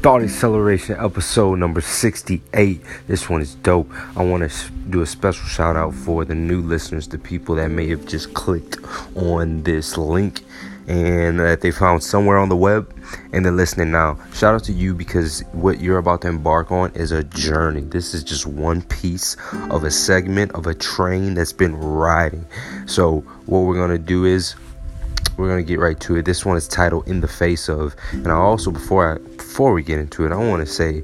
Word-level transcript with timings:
Thought 0.00 0.22
Acceleration 0.22 0.96
episode 0.96 1.58
number 1.58 1.80
68. 1.80 2.80
This 3.08 3.28
one 3.28 3.40
is 3.40 3.56
dope. 3.56 3.90
I 4.16 4.22
want 4.22 4.48
to 4.48 4.70
do 4.90 5.00
a 5.00 5.06
special 5.06 5.44
shout 5.48 5.74
out 5.74 5.92
for 5.92 6.24
the 6.24 6.36
new 6.36 6.62
listeners, 6.62 7.08
the 7.08 7.18
people 7.18 7.56
that 7.56 7.72
may 7.72 7.88
have 7.88 8.06
just 8.06 8.32
clicked 8.32 8.76
on 9.16 9.64
this 9.64 9.98
link 9.98 10.42
and 10.86 11.40
that 11.40 11.62
they 11.62 11.72
found 11.72 12.04
somewhere 12.04 12.38
on 12.38 12.48
the 12.48 12.54
web 12.54 12.94
and 13.32 13.44
they're 13.44 13.50
listening 13.50 13.90
now. 13.90 14.20
Shout 14.32 14.54
out 14.54 14.62
to 14.64 14.72
you 14.72 14.94
because 14.94 15.40
what 15.50 15.80
you're 15.80 15.98
about 15.98 16.22
to 16.22 16.28
embark 16.28 16.70
on 16.70 16.92
is 16.92 17.10
a 17.10 17.24
journey. 17.24 17.80
This 17.80 18.14
is 18.14 18.22
just 18.22 18.46
one 18.46 18.82
piece 18.82 19.36
of 19.68 19.82
a 19.82 19.90
segment 19.90 20.52
of 20.52 20.68
a 20.68 20.74
train 20.74 21.34
that's 21.34 21.52
been 21.52 21.74
riding. 21.74 22.46
So, 22.86 23.22
what 23.46 23.60
we're 23.62 23.74
going 23.74 23.90
to 23.90 23.98
do 23.98 24.26
is 24.26 24.54
we're 25.38 25.48
gonna 25.48 25.62
get 25.62 25.78
right 25.78 25.98
to 26.00 26.16
it. 26.16 26.24
This 26.24 26.44
one 26.44 26.56
is 26.56 26.68
titled 26.68 27.08
"In 27.08 27.20
the 27.20 27.28
Face 27.28 27.68
of," 27.68 27.96
and 28.12 28.28
I 28.28 28.34
also 28.34 28.70
before 28.70 29.14
I 29.14 29.18
before 29.36 29.72
we 29.72 29.82
get 29.82 29.98
into 29.98 30.26
it, 30.26 30.32
I 30.32 30.36
want 30.36 30.66
to 30.66 30.72
say 30.72 31.02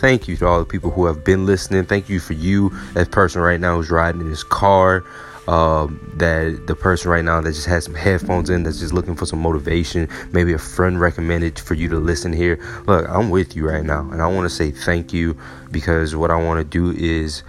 thank 0.00 0.28
you 0.28 0.36
to 0.36 0.46
all 0.46 0.58
the 0.60 0.64
people 0.64 0.90
who 0.90 1.06
have 1.06 1.24
been 1.24 1.44
listening. 1.44 1.84
Thank 1.84 2.08
you 2.08 2.20
for 2.20 2.32
you, 2.32 2.70
that 2.94 3.10
person 3.10 3.42
right 3.42 3.60
now 3.60 3.76
who's 3.76 3.90
riding 3.90 4.20
in 4.20 4.28
his 4.28 4.44
car. 4.44 5.04
Um, 5.48 6.12
that 6.18 6.66
the 6.66 6.74
person 6.74 7.10
right 7.10 7.24
now 7.24 7.40
that 7.40 7.52
just 7.54 7.66
has 7.68 7.84
some 7.84 7.94
headphones 7.94 8.50
in 8.50 8.64
that's 8.64 8.80
just 8.80 8.92
looking 8.92 9.16
for 9.16 9.24
some 9.24 9.40
motivation 9.40 10.06
maybe 10.30 10.52
a 10.52 10.58
friend 10.58 11.00
recommended 11.00 11.58
for 11.58 11.72
you 11.72 11.88
to 11.88 11.96
listen 11.98 12.34
here 12.34 12.58
look 12.86 13.08
i'm 13.08 13.30
with 13.30 13.56
you 13.56 13.66
right 13.66 13.82
now 13.82 14.00
and 14.10 14.20
i 14.20 14.26
want 14.26 14.44
to 14.44 14.54
say 14.54 14.70
thank 14.70 15.10
you 15.10 15.34
because 15.70 16.14
what 16.14 16.30
i 16.30 16.36
want 16.36 16.58
to 16.58 16.64
do 16.64 16.90
is 17.02 17.44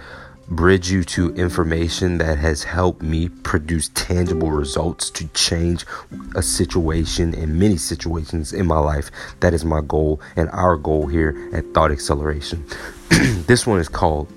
bridge 0.50 0.90
you 0.90 1.04
to 1.04 1.32
information 1.36 2.18
that 2.18 2.36
has 2.36 2.64
helped 2.64 3.02
me 3.02 3.28
produce 3.28 3.88
tangible 3.94 4.50
results 4.50 5.08
to 5.10 5.28
change 5.28 5.86
a 6.34 6.42
situation 6.42 7.32
in 7.34 7.58
many 7.58 7.76
situations 7.76 8.52
in 8.52 8.66
my 8.66 8.78
life. 8.78 9.10
That 9.40 9.54
is 9.54 9.64
my 9.64 9.80
goal 9.80 10.20
and 10.34 10.50
our 10.50 10.76
goal 10.76 11.06
here 11.06 11.50
at 11.52 11.72
Thought 11.72 11.92
Acceleration. 11.92 12.64
this 13.46 13.64
one 13.66 13.78
is 13.78 13.88
called 13.88 14.30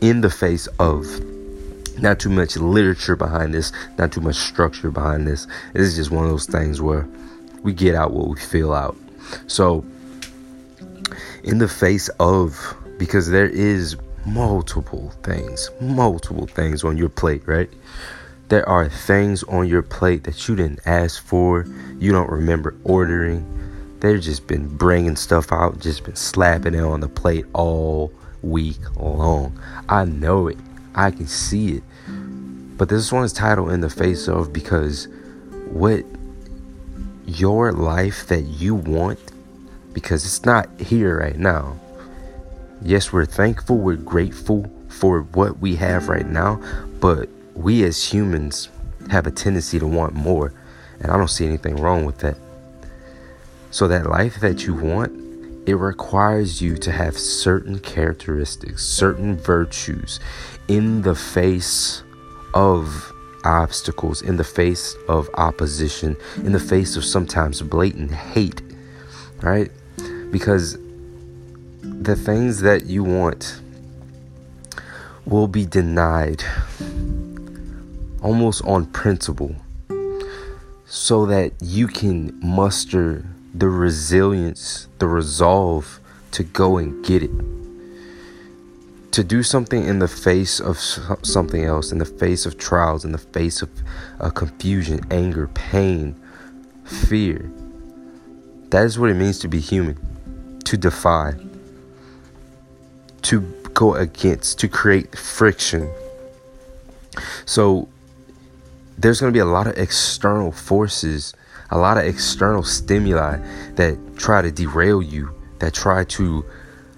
In 0.00 0.22
the 0.22 0.30
Face 0.30 0.66
of. 0.78 1.06
Not 1.98 2.18
too 2.18 2.30
much 2.30 2.56
literature 2.56 3.14
behind 3.14 3.54
this, 3.54 3.72
not 3.96 4.10
too 4.10 4.22
much 4.22 4.36
structure 4.36 4.90
behind 4.90 5.26
this. 5.26 5.46
This 5.72 5.88
is 5.88 5.96
just 5.96 6.10
one 6.10 6.24
of 6.24 6.30
those 6.30 6.46
things 6.46 6.80
where 6.80 7.06
we 7.62 7.72
get 7.74 7.94
out 7.94 8.12
what 8.12 8.28
we 8.28 8.40
feel 8.40 8.72
out. 8.72 8.96
So, 9.46 9.84
in 11.44 11.58
the 11.58 11.68
face 11.68 12.08
of, 12.18 12.76
because 12.98 13.28
there 13.28 13.48
is 13.48 13.96
multiple 14.34 15.12
things, 15.22 15.70
multiple 15.80 16.46
things 16.46 16.84
on 16.84 16.96
your 16.96 17.08
plate, 17.08 17.42
right? 17.46 17.70
There 18.48 18.68
are 18.68 18.88
things 18.88 19.42
on 19.44 19.66
your 19.66 19.82
plate 19.82 20.24
that 20.24 20.48
you 20.48 20.56
didn't 20.56 20.80
ask 20.86 21.22
for, 21.22 21.66
you 21.98 22.12
don't 22.12 22.30
remember 22.30 22.76
ordering. 22.84 23.44
They've 24.00 24.20
just 24.20 24.46
been 24.46 24.68
bringing 24.68 25.16
stuff 25.16 25.52
out, 25.52 25.80
just 25.80 26.04
been 26.04 26.16
slapping 26.16 26.74
it 26.74 26.80
on 26.80 27.00
the 27.00 27.08
plate 27.08 27.44
all 27.52 28.12
week 28.42 28.78
long. 28.96 29.58
I 29.88 30.04
know 30.04 30.48
it, 30.48 30.58
I 30.94 31.10
can 31.10 31.26
see 31.26 31.76
it. 31.76 31.82
But 32.76 32.88
this 32.88 33.12
one 33.12 33.24
is 33.24 33.32
titled 33.32 33.72
In 33.72 33.80
the 33.80 33.90
Face 33.90 34.28
of 34.28 34.52
because 34.52 35.08
what 35.66 36.04
your 37.26 37.72
life 37.72 38.26
that 38.28 38.42
you 38.42 38.74
want, 38.74 39.18
because 39.92 40.24
it's 40.24 40.44
not 40.44 40.68
here 40.80 41.18
right 41.18 41.38
now 41.38 41.76
Yes, 42.82 43.12
we're 43.12 43.26
thankful, 43.26 43.76
we're 43.76 43.96
grateful 43.96 44.70
for 44.88 45.22
what 45.22 45.58
we 45.58 45.76
have 45.76 46.08
right 46.08 46.26
now, 46.26 46.60
but 46.98 47.28
we 47.54 47.84
as 47.84 48.02
humans 48.02 48.70
have 49.10 49.26
a 49.26 49.30
tendency 49.30 49.78
to 49.78 49.86
want 49.86 50.14
more, 50.14 50.54
and 51.00 51.12
I 51.12 51.18
don't 51.18 51.28
see 51.28 51.46
anything 51.46 51.76
wrong 51.76 52.06
with 52.06 52.18
that. 52.18 52.38
So, 53.70 53.86
that 53.88 54.06
life 54.06 54.40
that 54.40 54.66
you 54.66 54.74
want, 54.74 55.12
it 55.68 55.74
requires 55.74 56.62
you 56.62 56.76
to 56.78 56.90
have 56.90 57.18
certain 57.18 57.78
characteristics, 57.80 58.84
certain 58.84 59.36
virtues 59.36 60.18
in 60.66 61.02
the 61.02 61.14
face 61.14 62.02
of 62.54 63.12
obstacles, 63.44 64.22
in 64.22 64.36
the 64.36 64.44
face 64.44 64.96
of 65.06 65.28
opposition, 65.34 66.16
in 66.38 66.52
the 66.52 66.60
face 66.60 66.96
of 66.96 67.04
sometimes 67.04 67.60
blatant 67.60 68.12
hate, 68.12 68.62
right? 69.42 69.70
Because 70.30 70.78
the 71.82 72.16
things 72.16 72.60
that 72.60 72.86
you 72.86 73.02
want 73.02 73.60
will 75.24 75.48
be 75.48 75.64
denied 75.64 76.42
almost 78.22 78.62
on 78.64 78.84
principle 78.86 79.54
so 80.84 81.24
that 81.26 81.52
you 81.60 81.86
can 81.86 82.38
muster 82.42 83.24
the 83.54 83.68
resilience, 83.68 84.88
the 84.98 85.06
resolve 85.06 86.00
to 86.32 86.42
go 86.42 86.76
and 86.78 87.04
get 87.04 87.22
it. 87.22 87.30
To 89.12 89.24
do 89.24 89.42
something 89.42 89.84
in 89.84 89.98
the 89.98 90.08
face 90.08 90.60
of 90.60 90.78
something 90.78 91.64
else, 91.64 91.92
in 91.92 91.98
the 91.98 92.04
face 92.04 92.46
of 92.46 92.58
trials, 92.58 93.04
in 93.04 93.12
the 93.12 93.18
face 93.18 93.62
of 93.62 93.70
uh, 94.20 94.30
confusion, 94.30 95.00
anger, 95.10 95.48
pain, 95.48 96.14
fear. 96.84 97.50
That 98.70 98.84
is 98.84 98.98
what 98.98 99.10
it 99.10 99.14
means 99.14 99.38
to 99.40 99.48
be 99.48 99.58
human, 99.58 99.96
to 100.64 100.76
defy 100.76 101.34
to 103.22 103.40
go 103.74 103.94
against, 103.94 104.58
to 104.60 104.68
create 104.68 105.16
friction. 105.16 105.90
So 107.44 107.88
there's 108.98 109.20
going 109.20 109.32
to 109.32 109.36
be 109.36 109.40
a 109.40 109.44
lot 109.44 109.66
of 109.66 109.78
external 109.78 110.52
forces, 110.52 111.34
a 111.70 111.78
lot 111.78 111.96
of 111.96 112.04
external 112.04 112.62
stimuli 112.62 113.38
that 113.74 113.98
try 114.16 114.42
to 114.42 114.50
derail 114.50 115.02
you, 115.02 115.34
that 115.58 115.74
try 115.74 116.04
to 116.04 116.44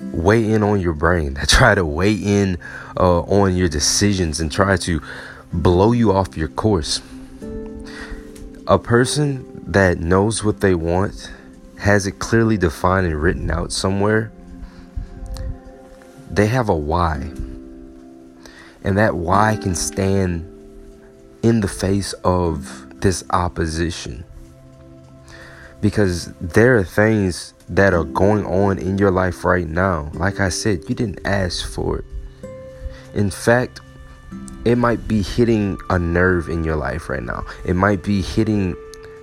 weigh 0.00 0.50
in 0.50 0.62
on 0.62 0.81
your 0.81 0.94
brain, 0.94 1.34
that 1.34 1.49
try 1.49 1.75
to 1.75 1.84
weigh 1.84 2.15
in 2.15 2.59
uh, 2.97 3.21
on 3.22 3.56
your 3.56 3.69
decisions 3.69 4.41
and 4.41 4.50
try 4.50 4.77
to 4.77 5.00
blow 5.53 5.93
you 5.93 6.12
off 6.12 6.37
your 6.37 6.49
course. 6.49 7.00
A 8.66 8.78
person 8.78 9.65
that 9.66 9.99
knows 9.99 10.43
what 10.43 10.61
they 10.61 10.75
want, 10.75 11.31
has 11.78 12.06
it 12.06 12.19
clearly 12.19 12.56
defined 12.56 13.06
and 13.06 13.21
written 13.21 13.50
out 13.50 13.72
somewhere, 13.72 14.32
they 16.32 16.47
have 16.47 16.70
a 16.70 16.75
why. 16.75 17.31
And 18.84 18.98
that 18.98 19.15
why 19.15 19.59
can 19.60 19.75
stand 19.75 20.48
in 21.43 21.60
the 21.60 21.69
face 21.69 22.15
of 22.25 23.00
this 23.00 23.22
opposition. 23.31 24.25
Because 25.81 26.32
there 26.41 26.76
are 26.76 26.84
things 26.84 27.54
that 27.69 27.93
are 27.93 28.04
going 28.04 28.47
on 28.47 28.78
in 28.78 28.98
your 28.98 29.10
life 29.10 29.44
right 29.44 29.69
now. 29.69 30.10
Like 30.15 30.41
I 30.41 30.48
said, 30.48 30.88
you 30.88 30.94
didn't 30.94 31.20
ask 31.26 31.69
for 31.69 31.98
it. 31.98 32.04
In 33.14 33.31
fact, 33.31 33.81
it 34.64 34.76
might 34.76 35.06
be 35.06 35.22
hitting 35.22 35.78
a 35.91 35.99
nerve 35.99 36.49
in 36.49 36.64
your 36.64 36.76
life 36.76 37.09
right 37.09 37.22
now. 37.22 37.44
It 37.64 37.75
might 37.75 38.03
be 38.03 38.22
hitting 38.22 38.75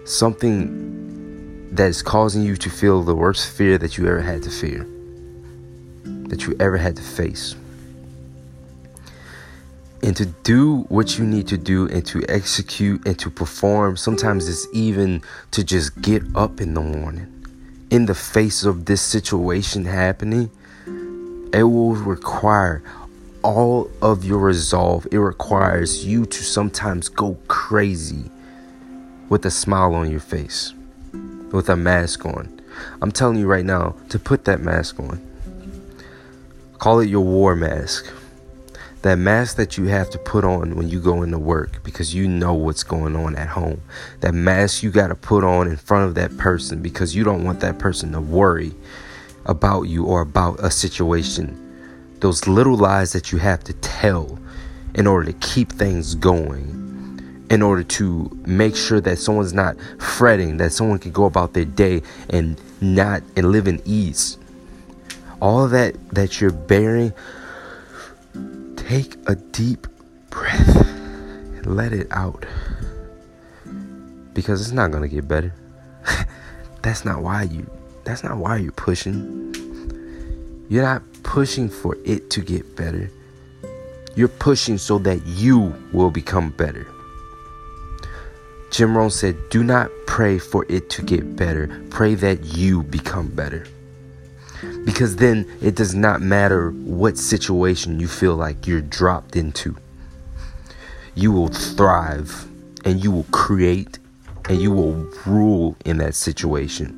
something 0.05 1.73
that's 1.73 2.01
causing 2.01 2.43
you 2.43 2.55
to 2.57 2.69
feel 2.69 3.03
the 3.03 3.15
worst 3.15 3.49
fear 3.49 3.77
that 3.77 3.97
you 3.97 4.07
ever 4.07 4.21
had 4.21 4.43
to 4.43 4.49
fear 4.49 4.85
that 6.29 6.45
you 6.45 6.55
ever 6.59 6.77
had 6.77 6.95
to 6.95 7.03
face. 7.03 7.55
And 10.01 10.15
to 10.15 10.25
do 10.25 10.85
what 10.89 11.17
you 11.17 11.25
need 11.25 11.47
to 11.49 11.57
do 11.57 11.87
and 11.89 12.05
to 12.07 12.23
execute 12.29 13.05
and 13.05 13.19
to 13.19 13.29
perform, 13.29 13.97
sometimes 13.97 14.47
it's 14.47 14.65
even 14.73 15.21
to 15.51 15.63
just 15.63 16.01
get 16.01 16.23
up 16.35 16.61
in 16.61 16.73
the 16.73 16.81
morning. 16.81 17.35
In 17.91 18.05
the 18.05 18.15
face 18.15 18.63
of 18.63 18.85
this 18.85 19.01
situation 19.01 19.83
happening, 19.83 20.49
it 21.51 21.63
will 21.63 21.95
require 21.95 22.81
all 23.43 23.89
of 24.01 24.23
your 24.23 24.39
resolve. 24.39 25.07
It 25.11 25.17
requires 25.17 26.05
you 26.05 26.25
to 26.25 26.43
sometimes 26.43 27.09
go 27.09 27.37
crazy 27.47 28.29
with 29.27 29.45
a 29.45 29.51
smile 29.51 29.95
on 29.95 30.09
your 30.09 30.19
face, 30.19 30.73
with 31.51 31.69
a 31.69 31.75
mask 31.75 32.25
on. 32.25 32.61
I'm 33.01 33.11
telling 33.11 33.37
you 33.37 33.47
right 33.47 33.65
now 33.65 33.95
to 34.09 34.19
put 34.19 34.45
that 34.45 34.61
mask 34.61 34.99
on. 34.99 35.28
Call 36.79 37.01
it 37.01 37.09
your 37.09 37.25
war 37.25 37.57
mask. 37.57 38.09
That 39.01 39.17
mask 39.17 39.57
that 39.57 39.77
you 39.77 39.87
have 39.87 40.09
to 40.11 40.17
put 40.17 40.45
on 40.45 40.77
when 40.77 40.87
you 40.87 41.01
go 41.01 41.23
into 41.23 41.37
work 41.37 41.83
because 41.83 42.15
you 42.15 42.25
know 42.25 42.53
what's 42.53 42.83
going 42.83 43.17
on 43.17 43.35
at 43.35 43.49
home. 43.49 43.81
That 44.21 44.33
mask 44.33 44.81
you 44.81 44.89
got 44.89 45.09
to 45.09 45.15
put 45.15 45.43
on 45.43 45.67
in 45.67 45.75
front 45.75 46.07
of 46.07 46.15
that 46.15 46.37
person 46.37 46.81
because 46.81 47.13
you 47.13 47.25
don't 47.25 47.43
want 47.43 47.59
that 47.59 47.79
person 47.79 48.13
to 48.13 48.21
worry 48.21 48.73
about 49.45 49.83
you 49.83 50.05
or 50.05 50.21
about 50.21 50.61
a 50.61 50.71
situation. 50.71 51.53
Those 52.21 52.47
little 52.47 52.77
lies 52.77 53.11
that 53.11 53.33
you 53.33 53.39
have 53.39 53.61
to 53.65 53.73
tell 53.73 54.39
in 54.95 55.05
order 55.05 55.33
to 55.33 55.37
keep 55.39 55.73
things 55.73 56.15
going 56.15 56.77
in 57.49 57.61
order 57.61 57.83
to 57.83 58.29
make 58.45 58.75
sure 58.77 59.01
that 59.01 59.17
someone's 59.17 59.53
not 59.53 59.75
fretting, 59.99 60.57
that 60.57 60.71
someone 60.71 60.99
can 60.99 61.11
go 61.11 61.25
about 61.25 61.53
their 61.53 61.65
day 61.65 62.01
and 62.29 62.61
not 62.79 63.21
and 63.35 63.51
live 63.51 63.67
in 63.67 63.81
ease 63.83 64.38
all 65.41 65.67
that 65.69 65.95
that 66.11 66.39
you're 66.41 66.51
bearing, 66.51 67.13
take 68.75 69.15
a 69.27 69.35
deep 69.35 69.87
breath 70.29 70.89
let 71.69 71.93
it 71.93 72.07
out. 72.11 72.45
Because 74.33 74.61
it's 74.61 74.71
not 74.71 74.91
going 74.91 75.03
to 75.03 75.09
get 75.09 75.27
better. 75.27 75.53
that's 76.81 77.05
not 77.05 77.21
why 77.21 77.43
you 77.43 77.69
that's 78.03 78.23
not 78.23 78.37
why 78.37 78.57
you're 78.57 78.71
pushing. 78.71 79.53
You're 80.69 80.83
not 80.83 81.03
pushing 81.23 81.69
for 81.69 81.97
it 82.05 82.29
to 82.31 82.41
get 82.41 82.75
better. 82.75 83.11
You're 84.15 84.27
pushing 84.27 84.77
so 84.77 84.97
that 84.99 85.25
you 85.25 85.75
will 85.93 86.11
become 86.11 86.49
better. 86.51 86.87
Jim 88.71 88.95
Rohn 88.95 89.09
said, 89.09 89.35
Do 89.49 89.63
not 89.63 89.89
pray 90.05 90.37
for 90.37 90.65
it 90.69 90.89
to 90.91 91.01
get 91.01 91.35
better. 91.35 91.83
Pray 91.89 92.15
that 92.15 92.45
you 92.45 92.83
become 92.83 93.27
better. 93.27 93.65
Because 94.85 95.17
then 95.17 95.45
it 95.61 95.75
does 95.75 95.93
not 95.93 96.21
matter 96.21 96.71
what 96.71 97.17
situation 97.17 97.99
you 97.99 98.07
feel 98.07 98.35
like 98.35 98.67
you're 98.67 98.81
dropped 98.81 99.35
into. 99.35 99.77
You 101.15 101.31
will 101.31 101.49
thrive 101.49 102.47
and 102.85 103.03
you 103.03 103.11
will 103.11 103.25
create 103.31 103.99
and 104.49 104.61
you 104.61 104.71
will 104.71 104.93
rule 105.25 105.75
in 105.85 105.97
that 105.97 106.15
situation. 106.15 106.95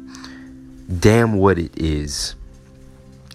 Damn 0.99 1.37
what 1.37 1.57
it 1.57 1.77
is. 1.77 2.35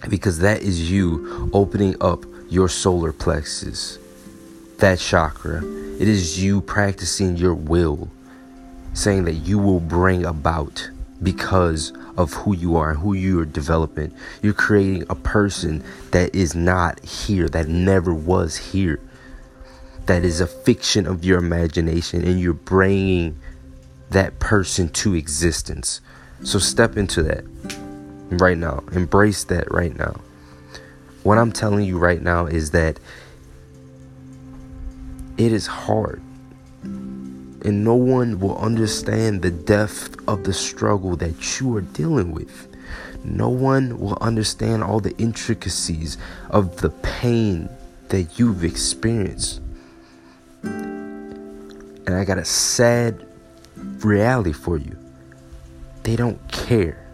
Because 0.09 0.39
that 0.39 0.61
is 0.61 0.91
you 0.91 1.49
opening 1.53 1.95
up 2.01 2.23
your 2.49 2.69
solar 2.69 3.11
plexus, 3.11 3.97
that 4.77 4.99
chakra. 4.99 5.57
It 5.99 6.07
is 6.07 6.41
you 6.41 6.61
practicing 6.61 7.35
your 7.35 7.55
will, 7.55 8.09
saying 8.93 9.25
that 9.25 9.33
you 9.33 9.57
will 9.57 9.79
bring 9.79 10.25
about 10.25 10.89
because 11.21 11.91
of 12.17 12.33
who 12.33 12.55
you 12.55 12.75
are 12.75 12.89
and 12.89 12.99
who 12.99 13.13
you 13.13 13.39
are 13.39 13.45
developing. 13.45 14.11
You're 14.41 14.53
creating 14.53 15.05
a 15.09 15.15
person 15.15 15.83
that 16.11 16.33
is 16.33 16.55
not 16.55 16.99
here, 17.05 17.47
that 17.49 17.67
never 17.67 18.13
was 18.13 18.57
here, 18.57 18.99
that 20.07 20.25
is 20.25 20.41
a 20.41 20.47
fiction 20.47 21.05
of 21.05 21.23
your 21.23 21.37
imagination, 21.37 22.23
and 22.25 22.39
you're 22.39 22.53
bringing 22.53 23.39
that 24.09 24.39
person 24.39 24.89
to 24.89 25.13
existence. 25.13 26.01
So 26.43 26.59
step 26.59 26.97
into 26.97 27.23
that 27.23 27.43
right 28.29 28.57
now. 28.57 28.83
Embrace 28.91 29.43
that 29.45 29.71
right 29.71 29.95
now. 29.95 30.21
What 31.23 31.37
I'm 31.37 31.51
telling 31.51 31.85
you 31.85 31.97
right 31.97 32.21
now 32.21 32.45
is 32.45 32.71
that 32.71 32.99
it 35.37 35.51
is 35.51 35.67
hard. 35.67 36.21
And 37.67 37.83
no 37.83 37.95
one 37.95 38.39
will 38.39 38.57
understand 38.59 39.41
the 39.41 39.51
depth 39.51 40.15
of 40.25 40.45
the 40.45 40.53
struggle 40.53 41.17
that 41.17 41.59
you 41.59 41.75
are 41.75 41.81
dealing 41.81 42.31
with. 42.31 42.69
No 43.25 43.49
one 43.49 43.99
will 43.99 44.17
understand 44.21 44.85
all 44.85 45.01
the 45.01 45.13
intricacies 45.17 46.17
of 46.49 46.77
the 46.77 46.91
pain 46.91 47.67
that 48.07 48.39
you've 48.39 48.63
experienced. 48.63 49.59
And 50.63 52.07
I 52.07 52.23
got 52.23 52.37
a 52.37 52.45
sad 52.45 53.27
reality 53.99 54.53
for 54.53 54.77
you. 54.77 54.97
They 56.03 56.15
don't 56.15 56.39
care 56.49 57.05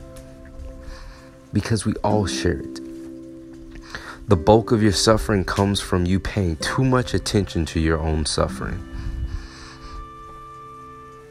because 1.51 1.83
we 1.83 1.93
all 2.03 2.27
share 2.27 2.59
it. 2.59 2.79
The 4.27 4.35
bulk 4.35 4.71
of 4.71 4.83
your 4.83 4.91
suffering 4.91 5.45
comes 5.45 5.81
from 5.81 6.05
you 6.05 6.19
paying 6.19 6.57
too 6.57 6.83
much 6.83 7.15
attention 7.15 7.65
to 7.65 7.79
your 7.79 7.97
own 7.97 8.27
suffering. 8.27 8.92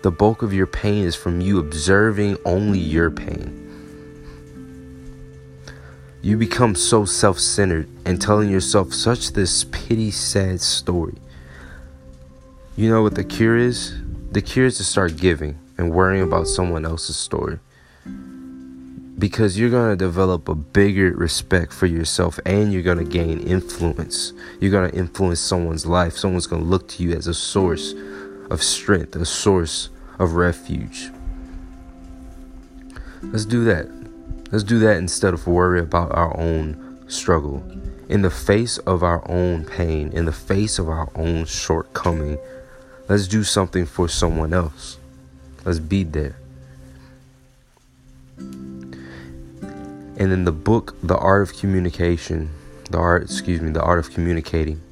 The 0.02 0.10
bulk 0.10 0.42
of 0.42 0.52
your 0.52 0.66
pain 0.66 1.04
is 1.04 1.14
from 1.14 1.40
you 1.40 1.60
observing 1.60 2.36
only 2.44 2.80
your 2.80 3.08
pain. 3.08 3.60
You 6.22 6.36
become 6.36 6.74
so 6.74 7.04
self 7.04 7.38
centered 7.38 7.88
and 8.04 8.20
telling 8.20 8.50
yourself 8.50 8.92
such 8.92 9.32
this 9.32 9.62
pity 9.62 10.10
sad 10.10 10.60
story. 10.60 11.14
You 12.74 12.90
know 12.90 13.02
what 13.04 13.14
the 13.14 13.22
cure 13.22 13.56
is? 13.56 13.94
The 14.32 14.42
cure 14.42 14.66
is 14.66 14.76
to 14.78 14.84
start 14.84 15.18
giving 15.18 15.60
and 15.78 15.92
worrying 15.92 16.24
about 16.24 16.48
someone 16.48 16.84
else's 16.84 17.16
story. 17.16 17.60
Because 19.16 19.56
you're 19.56 19.70
going 19.70 19.90
to 19.90 20.04
develop 20.04 20.48
a 20.48 20.56
bigger 20.56 21.12
respect 21.12 21.72
for 21.72 21.86
yourself 21.86 22.40
and 22.44 22.72
you're 22.72 22.82
going 22.82 22.98
to 22.98 23.04
gain 23.04 23.38
influence. 23.38 24.32
You're 24.58 24.72
going 24.72 24.90
to 24.90 24.96
influence 24.96 25.38
someone's 25.38 25.86
life. 25.86 26.16
Someone's 26.16 26.48
going 26.48 26.62
to 26.62 26.68
look 26.68 26.88
to 26.88 27.04
you 27.04 27.12
as 27.12 27.28
a 27.28 27.34
source 27.34 27.94
of 28.52 28.62
strength, 28.62 29.16
a 29.16 29.24
source 29.24 29.88
of 30.18 30.34
refuge. 30.34 31.10
Let's 33.22 33.46
do 33.46 33.64
that. 33.64 33.88
Let's 34.52 34.64
do 34.64 34.78
that 34.80 34.98
instead 34.98 35.32
of 35.32 35.46
worry 35.46 35.80
about 35.80 36.12
our 36.12 36.36
own 36.38 37.02
struggle. 37.08 37.64
In 38.08 38.20
the 38.20 38.30
face 38.30 38.76
of 38.78 39.02
our 39.02 39.28
own 39.30 39.64
pain, 39.64 40.12
in 40.12 40.26
the 40.26 40.32
face 40.32 40.78
of 40.78 40.88
our 40.88 41.10
own 41.14 41.46
shortcoming, 41.46 42.38
let's 43.08 43.26
do 43.26 43.42
something 43.42 43.86
for 43.86 44.08
someone 44.08 44.52
else. 44.52 44.98
Let's 45.64 45.78
be 45.78 46.04
there. 46.04 46.36
And 48.36 50.30
in 50.30 50.44
the 50.44 50.52
book, 50.52 50.94
The 51.02 51.16
Art 51.16 51.42
of 51.42 51.56
Communication, 51.56 52.50
the 52.90 52.98
art, 52.98 53.22
excuse 53.22 53.62
me, 53.62 53.70
the 53.70 53.82
art 53.82 53.98
of 53.98 54.10
communicating, 54.10 54.82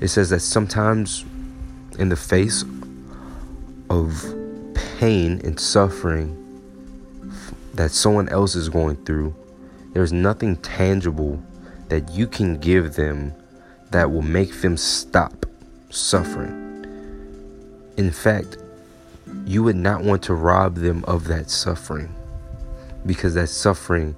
it 0.00 0.08
says 0.08 0.28
that 0.30 0.40
sometimes 0.40 1.24
in 1.94 2.08
the 2.08 2.16
face 2.16 2.64
of 3.90 4.24
pain 4.98 5.40
and 5.44 5.58
suffering 5.58 6.40
that 7.74 7.90
someone 7.90 8.28
else 8.28 8.54
is 8.54 8.68
going 8.68 8.96
through, 9.04 9.34
there's 9.92 10.12
nothing 10.12 10.56
tangible 10.56 11.42
that 11.88 12.10
you 12.10 12.26
can 12.26 12.58
give 12.58 12.94
them 12.94 13.32
that 13.90 14.10
will 14.10 14.22
make 14.22 14.60
them 14.60 14.76
stop 14.76 15.46
suffering. 15.90 16.62
In 17.96 18.10
fact, 18.10 18.58
you 19.46 19.62
would 19.62 19.76
not 19.76 20.02
want 20.02 20.22
to 20.24 20.34
rob 20.34 20.76
them 20.76 21.04
of 21.04 21.26
that 21.28 21.50
suffering 21.50 22.14
because 23.06 23.34
that 23.34 23.48
suffering 23.48 24.16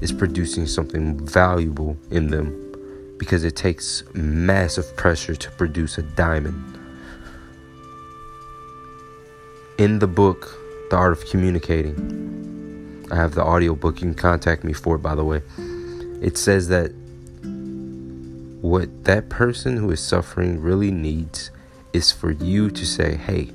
is 0.00 0.12
producing 0.12 0.66
something 0.66 1.18
valuable 1.26 1.96
in 2.10 2.28
them 2.28 3.16
because 3.18 3.44
it 3.44 3.56
takes 3.56 4.04
massive 4.14 4.96
pressure 4.96 5.34
to 5.34 5.50
produce 5.52 5.98
a 5.98 6.02
diamond. 6.02 6.78
In 9.78 10.00
the 10.00 10.08
book, 10.08 10.58
The 10.90 10.96
Art 10.96 11.12
of 11.12 11.24
Communicating, 11.26 13.06
I 13.12 13.14
have 13.14 13.36
the 13.36 13.44
audio 13.44 13.76
book. 13.76 14.00
You 14.00 14.08
can 14.08 14.14
contact 14.16 14.64
me 14.64 14.72
for 14.72 14.96
it, 14.96 14.98
by 14.98 15.14
the 15.14 15.22
way. 15.22 15.40
It 16.20 16.36
says 16.36 16.66
that 16.66 16.88
what 18.60 19.04
that 19.04 19.28
person 19.28 19.76
who 19.76 19.88
is 19.92 20.00
suffering 20.00 20.60
really 20.60 20.90
needs 20.90 21.52
is 21.92 22.10
for 22.10 22.32
you 22.32 22.70
to 22.70 22.84
say, 22.84 23.14
hey, 23.14 23.52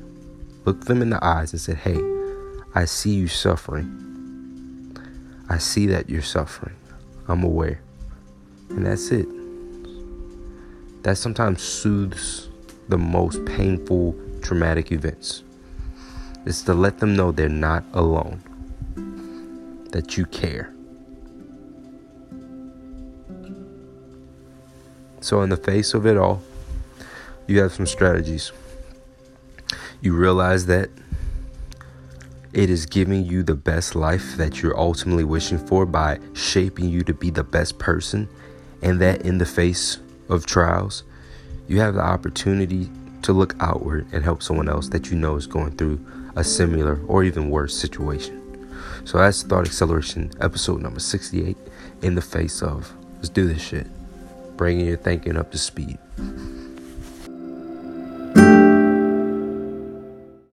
look 0.63 0.85
them 0.85 1.01
in 1.01 1.09
the 1.09 1.21
eyes 1.21 1.51
and 1.51 1.59
say, 1.59 1.75
hey, 1.75 1.99
I 2.73 2.85
see 2.85 3.11
you 3.11 3.27
suffering. 3.27 4.97
I 5.49 5.57
see 5.57 5.87
that 5.87 6.09
you're 6.09 6.21
suffering. 6.21 6.77
I'm 7.27 7.43
aware. 7.43 7.81
And 8.69 8.85
that's 8.85 9.11
it. 9.11 9.27
That 11.03 11.17
sometimes 11.17 11.61
soothes 11.61 12.47
the 12.87 12.97
most 12.97 13.43
painful, 13.43 14.15
traumatic 14.41 14.93
events. 14.93 15.43
It's 16.45 16.61
to 16.63 16.73
let 16.73 16.99
them 16.99 17.15
know 17.15 17.31
they're 17.31 17.47
not 17.47 17.85
alone, 17.93 18.41
that 19.91 20.17
you 20.17 20.25
care. 20.25 20.73
So, 25.21 25.41
in 25.41 25.49
the 25.49 25.57
face 25.57 25.93
of 25.93 26.05
it 26.05 26.17
all, 26.17 26.41
you 27.47 27.61
have 27.61 27.71
some 27.71 27.85
strategies. 27.85 28.51
You 30.01 30.13
realize 30.13 30.65
that 30.65 30.89
it 32.51 32.69
is 32.69 32.85
giving 32.85 33.25
you 33.25 33.41
the 33.41 33.55
best 33.55 33.95
life 33.95 34.35
that 34.35 34.61
you're 34.61 34.77
ultimately 34.77 35.23
wishing 35.23 35.57
for 35.57 35.85
by 35.85 36.19
shaping 36.33 36.89
you 36.89 37.03
to 37.03 37.13
be 37.13 37.29
the 37.29 37.43
best 37.43 37.79
person, 37.79 38.27
and 38.81 38.99
that 38.99 39.21
in 39.21 39.37
the 39.37 39.45
face 39.45 39.97
of 40.27 40.45
trials, 40.45 41.03
you 41.69 41.79
have 41.79 41.93
the 41.93 42.01
opportunity 42.01 42.89
to 43.21 43.31
look 43.31 43.55
outward 43.61 44.05
and 44.11 44.25
help 44.25 44.43
someone 44.43 44.67
else 44.67 44.89
that 44.89 45.09
you 45.09 45.17
know 45.17 45.37
is 45.37 45.47
going 45.47 45.71
through 45.77 46.05
a 46.35 46.43
similar 46.43 46.99
or 47.07 47.23
even 47.23 47.49
worse 47.49 47.77
situation. 47.77 48.39
So 49.05 49.17
that's 49.17 49.43
Thought 49.43 49.67
Acceleration, 49.67 50.31
episode 50.39 50.81
number 50.81 50.99
68, 50.99 51.57
in 52.01 52.15
the 52.15 52.21
face 52.21 52.61
of. 52.61 52.93
Let's 53.17 53.29
do 53.29 53.47
this 53.47 53.61
shit. 53.61 53.87
Bringing 54.57 54.87
your 54.87 54.97
thinking 54.97 55.37
up 55.37 55.51
to 55.51 55.57
speed. 55.57 55.97